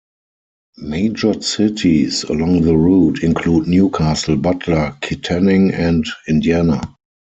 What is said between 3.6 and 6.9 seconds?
New Castle, Butler, Kittanning, and Indiana.